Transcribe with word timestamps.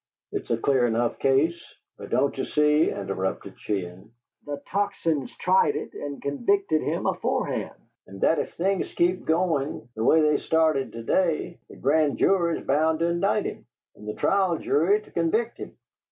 It's 0.31 0.49
a 0.49 0.57
clear 0.57 0.87
enough 0.87 1.19
case." 1.19 1.61
"But 1.95 2.09
don't 2.09 2.35
ye 2.35 2.45
see," 2.45 2.89
interrupted 2.89 3.53
Sheehan, 3.59 4.11
"the 4.47 4.59
Tocsin's 4.65 5.37
tried 5.37 5.75
it 5.75 5.93
and 5.93 6.19
convicted 6.19 6.81
him 6.81 7.05
aforehand? 7.05 7.75
And 8.07 8.19
that 8.21 8.39
if 8.39 8.55
things 8.55 8.91
keep 8.95 9.25
goin' 9.25 9.87
the 9.95 10.03
way 10.03 10.23
they've 10.23 10.41
started 10.41 10.91
to 10.93 11.03
day, 11.03 11.59
the 11.69 11.75
gran' 11.75 12.17
jury's 12.17 12.65
bound 12.65 12.97
to 13.01 13.09
indict 13.09 13.45
him, 13.45 13.67
and 13.95 14.07
the 14.07 14.15
trial 14.15 14.57
jury 14.57 15.01
to 15.01 15.11
convict 15.11 15.59
him? 15.59 15.77